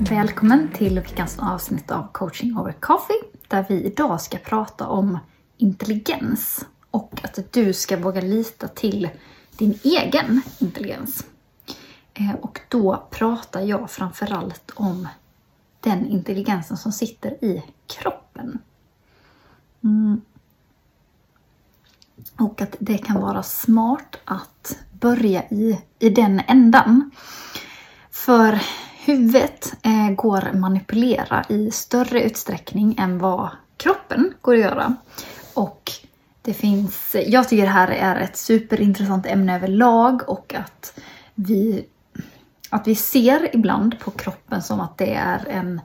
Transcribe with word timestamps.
Välkommen 0.00 0.68
till 0.74 1.00
veckans 1.00 1.38
avsnitt 1.38 1.90
av 1.90 2.12
Coaching 2.12 2.58
over 2.58 2.72
Coffee 2.72 3.22
där 3.48 3.66
vi 3.68 3.82
idag 3.82 4.20
ska 4.20 4.38
prata 4.38 4.86
om 4.86 5.18
intelligens 5.56 6.66
och 6.90 7.20
att 7.22 7.52
du 7.52 7.72
ska 7.72 7.96
våga 7.96 8.20
lita 8.20 8.68
till 8.68 9.08
din 9.56 9.78
egen 9.82 10.42
intelligens. 10.58 11.26
Eh, 12.14 12.34
och 12.34 12.60
då 12.68 13.06
pratar 13.10 13.60
jag 13.60 13.90
framförallt 13.90 14.70
om 14.74 15.08
den 15.80 16.06
intelligensen 16.06 16.76
som 16.76 16.92
sitter 16.92 17.44
i 17.44 17.64
kroppen. 17.86 18.58
Mm. 19.84 20.20
Och 22.38 22.60
att 22.60 22.76
det 22.78 22.98
kan 22.98 23.20
vara 23.20 23.42
smart 23.42 24.16
att 24.24 24.78
börja 24.92 25.42
i, 25.48 25.80
i 25.98 26.10
den 26.10 26.42
ändan. 26.46 27.10
För 28.10 28.60
huvudet 29.08 29.74
eh, 29.82 30.10
går 30.10 30.44
att 30.44 30.58
manipulera 30.58 31.44
i 31.48 31.70
större 31.70 32.22
utsträckning 32.22 32.96
än 32.98 33.18
vad 33.18 33.48
kroppen 33.76 34.34
går 34.40 34.54
att 34.54 34.60
göra. 34.60 34.94
Och 35.54 35.92
det 36.42 36.54
finns, 36.54 37.16
jag 37.26 37.48
tycker 37.48 37.62
det 37.62 37.70
här 37.70 37.88
är 37.88 38.20
ett 38.20 38.36
superintressant 38.36 39.26
ämne 39.26 39.56
överlag 39.56 40.28
och 40.28 40.54
att 40.54 41.00
vi, 41.34 41.86
att 42.70 42.86
vi 42.86 42.94
ser 42.94 43.56
ibland 43.56 44.00
på 44.00 44.10
kroppen 44.10 44.62
som 44.62 44.80
att 44.80 44.98
det 44.98 45.14
är 45.14 45.48
en 45.48 45.80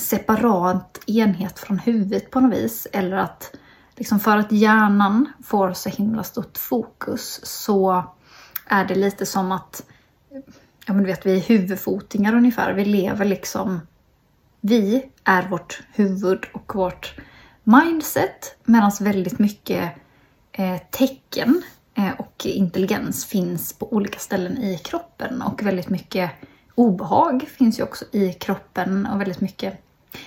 separat 0.00 1.00
enhet 1.06 1.58
från 1.58 1.78
huvudet 1.78 2.30
på 2.30 2.40
något 2.40 2.58
vis. 2.58 2.86
Eller 2.92 3.16
att 3.16 3.56
liksom 3.96 4.20
för 4.20 4.36
att 4.36 4.52
hjärnan 4.52 5.32
får 5.44 5.72
så 5.72 5.88
himla 5.88 6.22
stort 6.22 6.58
fokus 6.58 7.40
så 7.42 8.04
är 8.66 8.84
det 8.84 8.94
lite 8.94 9.26
som 9.26 9.52
att 9.52 9.82
ja 10.86 10.94
men 10.94 11.02
du 11.02 11.06
vet, 11.06 11.26
vi 11.26 11.36
är 11.36 11.40
huvudfotingar 11.40 12.34
ungefär. 12.34 12.72
Vi 12.72 12.84
lever 12.84 13.24
liksom... 13.24 13.80
Vi 14.60 15.10
är 15.24 15.48
vårt 15.48 15.82
huvud 15.94 16.44
och 16.52 16.74
vårt 16.74 17.14
mindset 17.64 18.56
medan 18.64 18.92
väldigt 19.00 19.38
mycket 19.38 19.92
eh, 20.52 20.78
tecken 20.90 21.62
eh, 21.94 22.10
och 22.18 22.46
intelligens 22.46 23.26
finns 23.26 23.72
på 23.72 23.92
olika 23.92 24.18
ställen 24.18 24.58
i 24.58 24.78
kroppen 24.78 25.42
och 25.42 25.62
väldigt 25.62 25.88
mycket 25.88 26.30
obehag 26.74 27.48
finns 27.58 27.78
ju 27.78 27.82
också 27.82 28.04
i 28.12 28.32
kroppen 28.32 29.06
och 29.06 29.20
väldigt 29.20 29.40
mycket... 29.40 29.82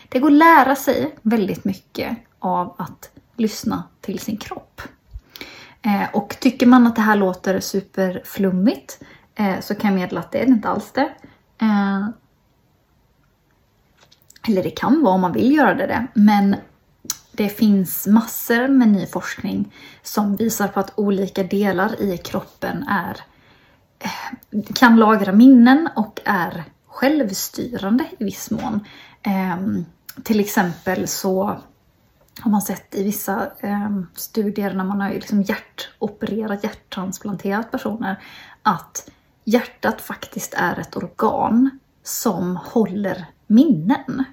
Det 0.09 0.19
går 0.19 0.27
att 0.27 0.37
lära 0.37 0.75
sig 0.75 1.15
väldigt 1.21 1.63
mycket 1.63 2.17
av 2.39 2.75
att 2.77 3.09
lyssna 3.35 3.83
till 4.01 4.19
sin 4.19 4.37
kropp. 4.37 4.81
Eh, 5.81 6.15
och 6.15 6.37
tycker 6.39 6.65
man 6.65 6.87
att 6.87 6.95
det 6.95 7.01
här 7.01 7.15
låter 7.15 7.59
superflummigt 7.59 8.99
eh, 9.39 9.59
så 9.59 9.75
kan 9.75 9.91
jag 9.91 9.99
meddela 9.99 10.19
att 10.19 10.31
det 10.31 10.39
är 10.39 10.45
inte 10.45 10.69
alls 10.69 10.91
det. 10.91 11.09
Eh, 11.61 12.07
eller 14.47 14.63
det 14.63 14.69
kan 14.69 15.03
vara 15.03 15.13
om 15.13 15.21
man 15.21 15.33
vill 15.33 15.55
göra 15.55 15.75
det, 15.75 15.87
det. 15.87 16.07
men 16.13 16.55
det 17.31 17.49
finns 17.49 18.07
massor 18.07 18.67
med 18.67 18.87
ny 18.87 19.05
forskning 19.05 19.73
som 20.03 20.35
visar 20.35 20.67
på 20.67 20.79
att 20.79 20.93
olika 20.95 21.43
delar 21.43 22.01
i 22.01 22.17
kroppen 22.17 22.83
är, 22.83 23.17
eh, 23.99 24.61
kan 24.73 24.95
lagra 24.95 25.31
minnen 25.31 25.89
och 25.95 26.19
är 26.25 26.63
självstyrande 26.87 28.05
i 28.19 28.23
viss 28.23 28.51
mån. 28.51 28.85
Ehm, 29.23 29.85
till 30.23 30.39
exempel 30.39 31.07
så 31.07 31.59
har 32.39 32.51
man 32.51 32.61
sett 32.61 32.95
i 32.95 33.03
vissa 33.03 33.51
eh, 33.59 33.99
studier 34.15 34.73
när 34.73 34.83
man 34.83 35.01
har 35.01 35.09
liksom 35.09 35.41
hjärtopererat, 35.41 36.63
hjärttransplanterat 36.63 37.71
personer, 37.71 38.23
att 38.63 39.09
hjärtat 39.43 40.01
faktiskt 40.01 40.53
är 40.53 40.79
ett 40.79 40.97
organ 40.97 41.79
som 42.03 42.55
håller 42.55 43.25
minnen. 43.47 44.23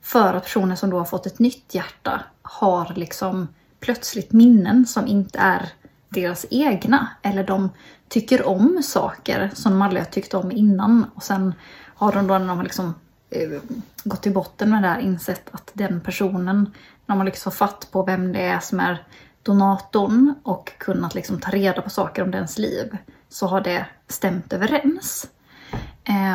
För 0.00 0.34
att 0.34 0.42
personer 0.42 0.76
som 0.76 0.90
då 0.90 0.98
har 0.98 1.04
fått 1.04 1.26
ett 1.26 1.38
nytt 1.38 1.74
hjärta 1.74 2.22
har 2.42 2.92
liksom 2.96 3.48
plötsligt 3.80 4.32
minnen 4.32 4.86
som 4.86 5.06
inte 5.06 5.38
är 5.38 5.68
deras 6.08 6.46
egna. 6.50 7.08
Eller 7.22 7.44
de 7.44 7.70
tycker 8.08 8.46
om 8.46 8.82
saker 8.84 9.50
som 9.54 9.72
de 9.72 9.82
aldrig 9.82 10.02
har 10.02 10.10
tyckt 10.10 10.34
om 10.34 10.52
innan. 10.52 11.06
Och 11.14 11.22
sen 11.22 11.54
har 11.94 12.12
de 12.12 12.26
då 12.26 12.38
när 12.38 12.46
de 12.46 12.56
har 12.56 12.64
liksom, 12.64 12.94
eh, 13.30 13.60
gått 14.04 14.22
till 14.22 14.32
botten 14.32 14.70
med 14.70 14.82
det 14.82 14.88
här 14.88 15.00
insett 15.00 15.48
att 15.54 15.70
den 15.72 16.00
personen 16.00 16.74
när 17.06 17.16
man 17.16 17.26
liksom 17.26 17.50
har 17.50 17.56
fatt 17.56 17.88
på 17.90 18.02
vem 18.02 18.32
det 18.32 18.40
är 18.40 18.60
som 18.60 18.80
är 18.80 19.04
donatorn 19.42 20.34
och 20.42 20.72
kunnat 20.78 21.14
liksom 21.14 21.40
ta 21.40 21.50
reda 21.50 21.82
på 21.82 21.90
saker 21.90 22.22
om 22.22 22.30
dens 22.30 22.58
liv 22.58 22.96
så 23.32 23.46
har 23.46 23.60
det 23.60 23.86
stämt 24.08 24.52
överens. 24.52 25.26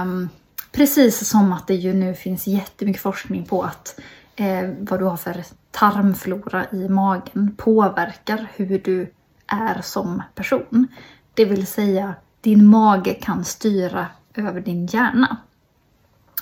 Um, 0.01 0.29
precis 0.71 1.29
som 1.29 1.53
att 1.53 1.67
det 1.67 1.75
ju 1.75 1.93
nu 1.93 2.13
finns 2.13 2.47
jättemycket 2.47 3.01
forskning 3.01 3.45
på 3.45 3.63
att 3.63 3.99
eh, 4.35 4.69
vad 4.79 4.99
du 4.99 5.05
har 5.05 5.17
för 5.17 5.43
tarmflora 5.71 6.65
i 6.71 6.89
magen 6.89 7.55
påverkar 7.57 8.47
hur 8.55 8.79
du 8.79 9.13
är 9.47 9.81
som 9.81 10.23
person. 10.35 10.87
Det 11.33 11.45
vill 11.45 11.67
säga, 11.67 12.15
din 12.41 12.65
mage 12.65 13.13
kan 13.13 13.45
styra 13.45 14.07
över 14.33 14.61
din 14.61 14.85
hjärna. 14.85 15.37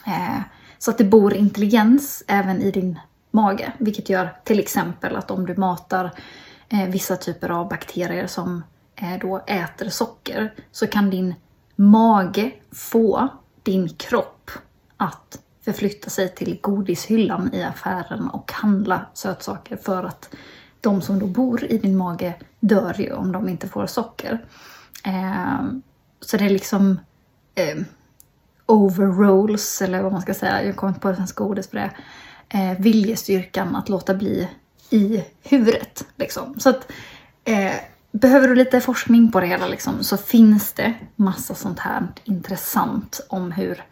Eh, 0.08 0.42
så 0.78 0.92
att 0.92 0.98
det 0.98 1.04
bor 1.04 1.34
intelligens 1.34 2.24
även 2.28 2.62
i 2.62 2.72
din 2.72 3.00
mage. 3.32 3.72
Vilket 3.78 4.10
gör 4.10 4.30
till 4.44 4.60
exempel 4.60 5.16
att 5.16 5.32
om 5.32 5.46
du 5.46 5.56
matar 5.56 6.12
eh, 6.70 6.90
vissa 6.90 7.16
typer 7.16 7.50
av 7.50 7.70
bakterier 7.70 8.28
som 8.28 8.64
Eh, 8.96 9.20
då 9.22 9.38
äter 9.38 9.90
socker 9.90 10.54
så 10.72 10.88
kan 10.88 11.10
din 11.10 11.36
mage 11.76 12.52
få 12.72 13.28
din 13.64 13.90
kropp 13.90 14.52
att 14.98 15.40
förflytta 15.62 16.10
sig 16.10 16.36
till 16.36 16.60
godishyllan 16.62 17.54
i 17.54 17.64
affären 17.64 18.30
och 18.30 18.52
handla 18.52 19.06
sötsaker 19.14 19.78
för 19.78 20.04
att 20.04 20.36
de 20.82 21.02
som 21.02 21.20
då 21.20 21.26
bor 21.26 21.64
i 21.64 21.78
din 21.78 21.98
mage 21.98 22.34
dör 22.60 22.96
ju 22.98 23.14
om 23.14 23.32
de 23.32 23.50
inte 23.50 23.68
får 23.68 23.86
socker. 23.86 24.46
Eh, 25.06 25.64
så 26.22 26.38
det 26.38 26.46
är 26.46 26.50
liksom 26.50 27.00
eh, 27.56 27.78
overrolls, 28.66 29.82
eller 29.82 30.02
vad 30.02 30.12
man 30.12 30.22
ska 30.22 30.34
säga, 30.34 30.64
jag 30.64 30.76
kommer 30.76 30.90
inte 30.90 31.00
på 31.00 31.10
det 31.10 31.16
svenska 31.16 31.44
ordet 31.44 31.70
för 31.70 31.78
det 31.78 31.92
eh, 32.50 32.80
viljestyrkan 32.80 33.76
att 33.76 33.90
låta 33.90 34.14
bli 34.14 34.50
i 34.90 35.24
huvudet. 35.44 36.06
Liksom. 36.16 36.60
Så 36.60 36.70
att, 36.70 36.92
eh, 37.44 37.74
behöver 38.20 38.48
du 38.48 38.56
lite 38.56 38.82
forskning 38.82 39.32
på 39.32 39.40
det 39.40 39.48
hela 39.48 39.68
liksom, 39.68 40.04
så 40.04 40.18
finns 40.18 40.74
det 40.74 40.94
massa 41.16 41.56
sånt 41.56 41.80
här 41.80 42.08
intressant 42.24 43.26
om 43.30 43.52
hur 43.52 43.84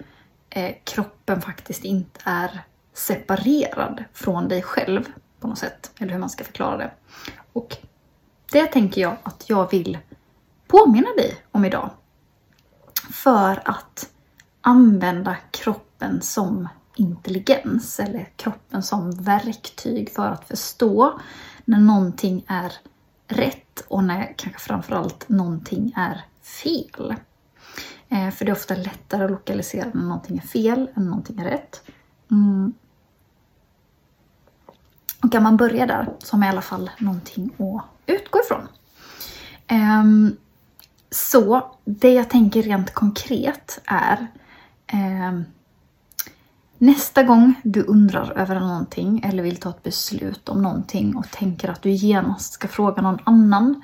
eh, 0.49 0.75
kroppen 0.83 1.41
faktiskt 1.41 1.83
inte 1.83 2.19
är 2.23 2.61
separerad 2.93 4.03
från 4.13 4.47
dig 4.47 4.61
själv 4.61 5.03
på 5.39 5.47
något 5.47 5.57
sätt. 5.57 5.91
Eller 5.99 6.11
hur 6.11 6.19
man 6.19 6.29
ska 6.29 6.43
förklara 6.43 6.77
det. 6.77 6.91
Och 7.53 7.77
det 8.51 8.65
tänker 8.65 9.01
jag 9.01 9.15
att 9.23 9.49
jag 9.49 9.71
vill 9.71 9.97
påminna 10.67 11.09
dig 11.17 11.37
om 11.51 11.65
idag. 11.65 11.89
För 13.11 13.61
att 13.65 14.09
använda 14.61 15.35
kroppen 15.51 16.21
som 16.21 16.67
intelligens 16.95 17.99
eller 17.99 18.29
kroppen 18.35 18.83
som 18.83 19.11
verktyg 19.11 20.11
för 20.11 20.29
att 20.29 20.47
förstå 20.47 21.19
när 21.65 21.79
någonting 21.79 22.45
är 22.47 22.73
rätt 23.27 23.79
och 23.87 24.03
när 24.03 24.33
kanske 24.37 24.59
framförallt 24.59 25.29
någonting 25.29 25.93
är 25.95 26.25
fel. 26.41 27.15
Eh, 28.09 28.29
för 28.29 28.45
det 28.45 28.51
är 28.51 28.55
ofta 28.55 28.75
lättare 28.75 29.23
att 29.25 29.31
lokalisera 29.31 29.89
när 29.93 30.03
någonting 30.03 30.37
är 30.37 30.47
fel 30.47 30.89
än 30.95 31.05
någonting 31.05 31.39
är 31.39 31.43
rätt. 31.43 31.81
Mm. 32.31 32.73
Och 35.23 35.31
kan 35.31 35.43
man 35.43 35.57
börja 35.57 35.85
där 35.85 36.13
så 36.19 36.33
har 36.33 36.39
man 36.39 36.47
i 36.47 36.51
alla 36.51 36.61
fall 36.61 36.91
någonting 36.97 37.49
att 37.57 37.85
utgå 38.05 38.39
ifrån. 38.39 38.67
Eh, 39.67 40.03
så 41.09 41.71
det 41.85 42.13
jag 42.13 42.29
tänker 42.29 42.61
rent 42.61 42.93
konkret 42.93 43.81
är 43.85 44.27
eh, 44.87 45.41
Nästa 46.83 47.23
gång 47.23 47.53
du 47.63 47.83
undrar 47.83 48.31
över 48.37 48.59
någonting 48.59 49.21
eller 49.25 49.43
vill 49.43 49.57
ta 49.57 49.69
ett 49.69 49.83
beslut 49.83 50.49
om 50.49 50.61
någonting 50.61 51.15
och 51.15 51.31
tänker 51.31 51.69
att 51.69 51.81
du 51.81 51.91
genast 51.91 52.53
ska 52.53 52.67
fråga 52.67 53.01
någon 53.01 53.19
annan. 53.23 53.81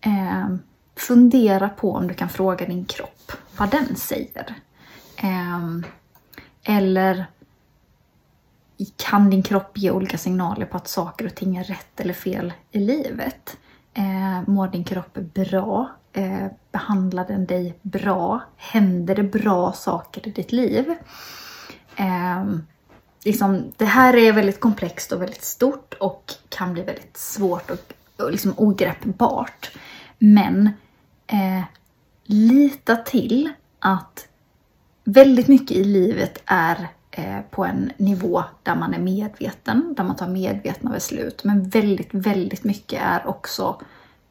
Eh, 0.00 0.56
fundera 0.96 1.68
på 1.68 1.94
om 1.94 2.08
du 2.08 2.14
kan 2.14 2.28
fråga 2.28 2.66
din 2.66 2.84
kropp 2.84 3.32
vad 3.56 3.70
den 3.70 3.96
säger. 3.96 4.54
Eh, 5.16 5.68
eller 6.62 7.26
kan 8.96 9.30
din 9.30 9.42
kropp 9.42 9.78
ge 9.78 9.90
olika 9.90 10.18
signaler 10.18 10.66
på 10.66 10.76
att 10.76 10.88
saker 10.88 11.26
och 11.26 11.34
ting 11.34 11.56
är 11.56 11.64
rätt 11.64 12.00
eller 12.00 12.14
fel 12.14 12.52
i 12.70 12.78
livet? 12.78 13.56
Eh, 13.94 14.48
mår 14.48 14.68
din 14.68 14.84
kropp 14.84 15.14
bra? 15.14 15.90
Eh, 16.12 16.46
behandlar 16.72 17.26
den 17.26 17.46
dig 17.46 17.78
bra? 17.82 18.40
Händer 18.56 19.14
det 19.14 19.22
bra 19.22 19.72
saker 19.72 20.28
i 20.28 20.30
ditt 20.30 20.52
liv? 20.52 20.94
Eh, 21.96 22.44
liksom, 23.24 23.72
det 23.76 23.84
här 23.84 24.16
är 24.16 24.32
väldigt 24.32 24.60
komplext 24.60 25.12
och 25.12 25.22
väldigt 25.22 25.44
stort 25.44 25.94
och 25.94 26.32
kan 26.48 26.72
bli 26.72 26.82
väldigt 26.82 27.16
svårt 27.16 27.70
och, 27.70 27.92
och 28.16 28.30
liksom 28.30 28.54
ogreppbart. 28.56 29.70
Men 30.18 30.70
eh, 31.26 31.62
lita 32.24 32.96
till 32.96 33.52
att 33.78 34.28
väldigt 35.04 35.48
mycket 35.48 35.76
i 35.76 35.84
livet 35.84 36.42
är 36.46 36.88
eh, 37.10 37.40
på 37.50 37.64
en 37.64 37.92
nivå 37.96 38.44
där 38.62 38.74
man 38.74 38.94
är 38.94 38.98
medveten, 38.98 39.94
där 39.96 40.04
man 40.04 40.16
tar 40.16 40.28
medvetna 40.28 40.90
beslut. 40.90 41.44
Men 41.44 41.68
väldigt, 41.68 42.08
väldigt 42.12 42.64
mycket 42.64 43.02
är 43.02 43.26
också 43.26 43.80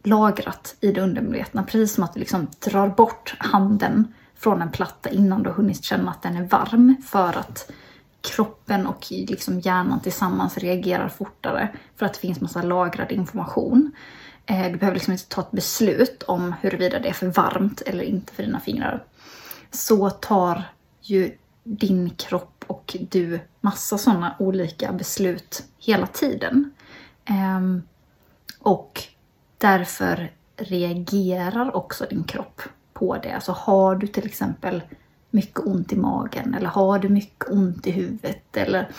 lagrat 0.04 0.76
i 0.82 0.92
det 0.92 1.02
undermedvetna. 1.02 1.64
Precis 1.64 1.96
som 1.96 2.04
att 2.04 2.14
du 2.14 2.20
liksom 2.20 2.48
drar 2.60 2.88
bort 2.88 3.36
handen 3.40 4.14
från 4.42 4.62
en 4.62 4.72
platta 4.72 5.10
innan 5.10 5.44
du 5.44 5.50
har 5.50 5.56
hunnit 5.56 5.84
känna 5.84 6.12
att 6.12 6.22
den 6.22 6.36
är 6.36 6.44
varm 6.44 6.96
för 7.08 7.38
att 7.38 7.72
kroppen 8.22 8.88
och 8.88 9.08
liksom 9.10 9.60
hjärnan 9.60 10.00
tillsammans 10.00 10.58
reagerar 10.58 11.10
fortare 11.10 11.70
för 11.96 12.06
att 12.06 12.14
det 12.14 12.20
finns 12.20 12.42
massa 12.42 12.62
lagrad 12.62 13.12
information. 13.12 13.92
Eh, 14.46 14.72
du 14.72 14.78
behöver 14.78 14.94
liksom 14.94 15.14
inte 15.14 15.26
ta 15.26 15.42
ett 15.42 15.52
beslut 15.52 16.24
om 16.24 16.54
huruvida 16.62 17.00
det 17.00 17.10
är 17.10 17.14
för 17.14 17.28
varmt 17.28 17.82
eller 17.82 18.04
inte 18.04 18.34
för 18.34 18.44
dina 18.44 18.60
fingrar. 18.60 19.04
Så 19.72 20.10
tar 20.10 20.64
ju 21.02 21.38
din 21.64 22.10
kropp 22.10 22.64
och 22.68 22.98
du 23.12 23.40
massa 23.62 23.98
sådana 23.98 24.36
olika 24.40 24.92
beslut 24.92 25.64
hela 25.80 26.08
tiden. 26.08 26.74
Ehm, 27.26 27.82
och 28.60 29.04
därför 29.58 30.32
reagerar 30.58 31.76
också 31.76 32.06
din 32.10 32.24
kropp 32.24 32.62
på 33.02 33.18
det. 33.18 33.32
Alltså 33.32 33.52
har 33.52 33.96
du 33.96 34.08
till 34.08 34.26
exempel 34.26 34.82
mycket 35.30 35.60
ont 35.60 35.94
i 35.94 35.96
magen 35.96 36.54
eller 36.54 36.70
har 36.70 37.00
du 37.00 37.10
mycket 37.10 37.50
ont 37.50 37.88
i 37.88 37.92
huvudet 37.92 38.58
eller 38.58 38.90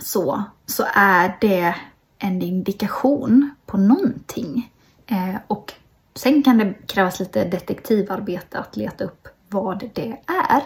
så, 0.00 0.42
så 0.66 0.84
är 0.94 1.36
det 1.40 1.74
en 2.18 2.42
indikation 2.42 3.54
på 3.66 3.76
någonting. 3.76 4.72
Eh, 5.06 5.36
och 5.46 5.72
sen 6.14 6.42
kan 6.42 6.58
det 6.58 6.74
krävas 6.86 7.20
lite 7.20 7.44
detektivarbete 7.44 8.58
att 8.58 8.76
leta 8.76 9.04
upp 9.04 9.28
vad 9.48 9.90
det 9.94 10.16
är. 10.26 10.62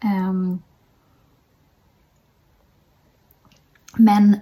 Eh, 0.00 0.32
men 3.96 4.40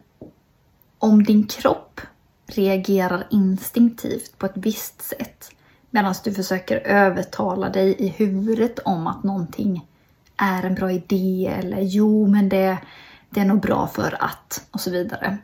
om 0.98 1.24
din 1.24 1.46
kropp 1.46 2.00
reagerar 2.46 3.26
instinktivt 3.30 4.38
på 4.38 4.46
ett 4.46 4.56
visst 4.56 5.02
sätt 5.02 5.55
medan 5.96 6.14
du 6.24 6.34
försöker 6.34 6.76
övertala 6.76 7.68
dig 7.68 7.96
i 7.98 8.08
huvudet 8.08 8.78
om 8.78 9.06
att 9.06 9.22
någonting 9.22 9.86
är 10.36 10.62
en 10.62 10.74
bra 10.74 10.92
idé 10.92 11.54
eller 11.58 11.80
jo 11.80 12.26
men 12.26 12.48
det, 12.48 12.78
det 13.30 13.40
är 13.40 13.44
nog 13.44 13.60
bra 13.60 13.86
för 13.86 14.16
att 14.24 14.66
och 14.70 14.80
så 14.80 14.90
vidare. 14.90 15.38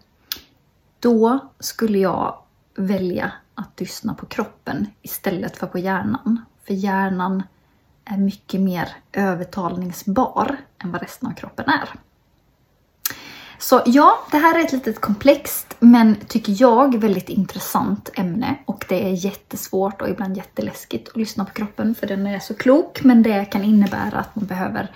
Då 1.00 1.38
skulle 1.58 1.98
jag 1.98 2.38
välja 2.76 3.32
att 3.54 3.80
lyssna 3.80 4.14
på 4.14 4.26
kroppen 4.26 4.86
istället 5.02 5.56
för 5.56 5.66
på 5.66 5.78
hjärnan. 5.78 6.44
För 6.66 6.74
hjärnan 6.74 7.42
är 8.04 8.16
mycket 8.16 8.60
mer 8.60 8.88
övertalningsbar 9.12 10.56
än 10.78 10.92
vad 10.92 11.02
resten 11.02 11.28
av 11.28 11.34
kroppen 11.34 11.68
är. 11.68 11.88
Så 13.62 13.82
ja, 13.86 14.18
det 14.30 14.38
här 14.38 14.58
är 14.58 14.64
ett 14.64 14.72
litet 14.72 15.00
komplext 15.00 15.76
men 15.78 16.16
tycker 16.16 16.54
jag 16.62 17.00
väldigt 17.00 17.28
intressant 17.28 18.10
ämne 18.14 18.56
och 18.66 18.84
det 18.88 19.08
är 19.08 19.24
jättesvårt 19.24 20.02
och 20.02 20.08
ibland 20.08 20.36
jätteläskigt 20.36 21.08
att 21.08 21.16
lyssna 21.16 21.44
på 21.44 21.52
kroppen 21.52 21.94
för 21.94 22.06
den 22.06 22.26
är 22.26 22.38
så 22.38 22.54
klok 22.54 23.02
men 23.02 23.22
det 23.22 23.44
kan 23.44 23.64
innebära 23.64 24.18
att 24.18 24.36
man 24.36 24.46
behöver 24.46 24.90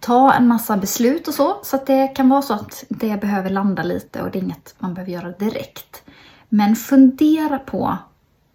ta 0.00 0.32
en 0.32 0.48
massa 0.48 0.76
beslut 0.76 1.28
och 1.28 1.34
så. 1.34 1.60
Så 1.62 1.76
att 1.76 1.86
det 1.86 2.08
kan 2.08 2.28
vara 2.28 2.42
så 2.42 2.54
att 2.54 2.84
det 2.88 3.20
behöver 3.20 3.50
landa 3.50 3.82
lite 3.82 4.22
och 4.22 4.30
det 4.30 4.38
är 4.38 4.42
inget 4.42 4.74
man 4.78 4.94
behöver 4.94 5.12
göra 5.12 5.30
direkt. 5.30 6.02
Men 6.48 6.76
fundera 6.76 7.58
på 7.58 7.98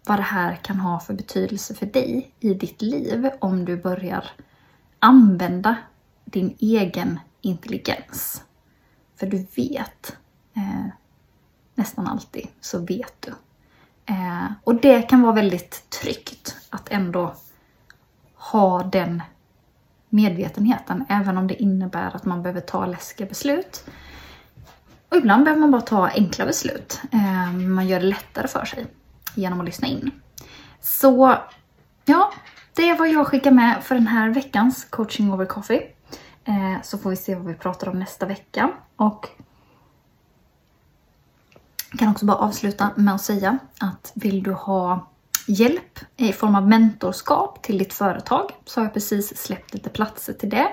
vad 0.06 0.20
det 0.20 0.24
här 0.24 0.56
kan 0.56 0.80
ha 0.80 1.00
för 1.00 1.14
betydelse 1.14 1.74
för 1.74 1.86
dig 1.86 2.32
i 2.40 2.54
ditt 2.54 2.82
liv 2.82 3.30
om 3.40 3.66
du 3.66 3.78
börjar 3.78 4.26
använda 5.00 5.76
din 6.26 6.56
egen 6.60 7.20
intelligens. 7.42 8.44
För 9.20 9.28
du 9.28 9.48
vet, 9.56 10.18
eh, 10.54 10.86
nästan 11.76 12.08
alltid 12.08 12.48
så 12.62 12.80
vet 12.80 13.14
du. 13.20 13.34
Eh, 14.06 14.52
och 14.64 14.76
det 14.76 15.02
kan 15.02 15.22
vara 15.22 15.34
väldigt 15.34 15.90
tryggt 15.90 16.56
att 16.70 16.90
ändå 16.92 17.36
ha 18.36 18.84
den 18.84 19.24
medvetenheten, 20.10 21.06
även 21.10 21.38
om 21.38 21.48
det 21.48 21.62
innebär 21.62 22.16
att 22.16 22.26
man 22.26 22.44
behöver 22.44 22.62
ta 22.62 22.86
läskiga 22.86 23.28
beslut. 23.28 23.86
Och 25.10 25.18
ibland 25.18 25.44
behöver 25.44 25.62
man 25.62 25.72
bara 25.72 25.82
ta 25.82 26.08
enkla 26.08 26.46
beslut. 26.46 27.02
Eh, 27.12 27.52
man 27.52 27.88
gör 27.88 28.00
det 28.00 28.06
lättare 28.06 28.48
för 28.48 28.66
sig 28.66 28.86
genom 29.36 29.60
att 29.60 29.66
lyssna 29.66 29.88
in. 29.88 30.12
Så 30.82 31.38
ja, 32.06 32.34
det 32.74 32.90
är 32.90 32.98
vad 32.98 33.10
jag 33.10 33.28
skickar 33.28 33.52
med 33.52 33.84
för 33.84 33.96
den 33.96 34.08
här 34.08 34.30
veckans 34.30 34.86
coaching 34.86 35.34
over 35.34 35.46
coffee. 35.46 35.96
Eh, 36.50 36.82
så 36.84 36.98
får 36.98 37.10
vi 37.10 37.16
se 37.16 37.36
vad 37.36 37.46
vi 37.46 37.54
pratar 37.54 37.90
om 37.90 38.00
nästa 38.00 38.26
vecka. 38.26 38.72
Och 38.96 39.30
jag 41.92 42.00
kan 42.00 42.12
också 42.12 42.26
bara 42.26 42.38
avsluta 42.38 42.90
med 42.96 43.16
att 43.16 43.22
säga 43.22 43.58
att 43.80 44.12
vill 44.16 44.44
du 44.44 44.52
ha 44.52 45.08
hjälp 45.48 46.00
i 46.18 46.34
form 46.34 46.56
av 46.56 46.68
mentorskap 46.68 47.64
till 47.64 47.78
ditt 47.78 47.94
företag 47.94 48.52
så 48.66 48.80
har 48.80 48.86
jag 48.86 48.94
precis 48.94 49.38
släppt 49.38 49.74
lite 49.74 49.90
platser 49.90 50.34
till 50.34 50.50
det. 50.50 50.72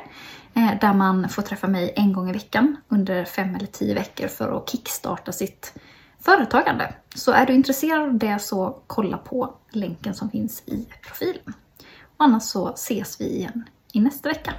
Eh, 0.54 0.70
där 0.80 0.94
man 0.94 1.28
får 1.28 1.42
träffa 1.42 1.66
mig 1.66 1.92
en 1.96 2.12
gång 2.12 2.30
i 2.30 2.32
veckan 2.32 2.76
under 2.88 3.24
fem 3.24 3.54
eller 3.54 3.66
tio 3.66 3.94
veckor 3.94 4.28
för 4.28 4.56
att 4.56 4.70
kickstarta 4.70 5.32
sitt 5.32 5.74
företagande. 6.20 6.94
Så 7.14 7.32
är 7.32 7.46
du 7.46 7.52
intresserad 7.54 8.02
av 8.02 8.18
det 8.18 8.38
så 8.38 8.78
kolla 8.86 9.18
på 9.18 9.54
länken 9.70 10.14
som 10.14 10.30
finns 10.30 10.62
i 10.66 10.88
profilen. 11.06 11.52
Och 12.16 12.24
annars 12.24 12.42
så 12.42 12.68
ses 12.68 13.20
vi 13.20 13.36
igen 13.36 13.64
i 13.92 14.00
nästa 14.00 14.28
vecka. 14.28 14.54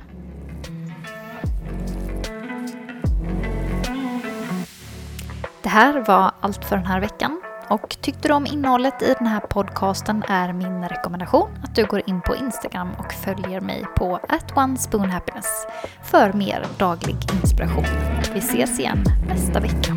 Det 5.67 5.71
här 5.71 6.03
var 6.07 6.31
allt 6.41 6.65
för 6.65 6.75
den 6.75 6.85
här 6.85 6.99
veckan. 6.99 7.41
Och 7.69 7.97
tyckte 8.01 8.27
du 8.27 8.33
om 8.33 8.45
innehållet 8.45 9.01
i 9.01 9.15
den 9.17 9.27
här 9.27 9.39
podcasten 9.39 10.23
är 10.27 10.53
min 10.53 10.83
rekommendation 10.83 11.49
att 11.63 11.75
du 11.75 11.85
går 11.85 12.01
in 12.05 12.21
på 12.21 12.35
Instagram 12.35 12.89
och 12.97 13.13
följer 13.13 13.61
mig 13.61 13.85
på 13.95 14.19
@onespoonhappiness 14.55 15.67
för 16.03 16.33
mer 16.33 16.65
daglig 16.77 17.15
inspiration. 17.43 17.85
Vi 18.33 18.39
ses 18.39 18.79
igen 18.79 19.03
nästa 19.27 19.59
vecka. 19.59 19.93